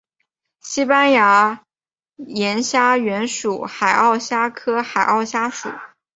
[0.61, 1.59] 新西兰
[2.25, 5.69] 岩虾原属海螯虾科海螯虾属。